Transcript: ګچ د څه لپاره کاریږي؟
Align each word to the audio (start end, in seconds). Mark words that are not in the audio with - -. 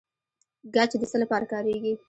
ګچ 0.75 0.91
د 0.99 1.03
څه 1.11 1.17
لپاره 1.23 1.45
کاریږي؟ 1.51 1.93